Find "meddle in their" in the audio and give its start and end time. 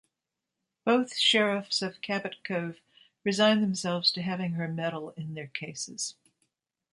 4.67-5.45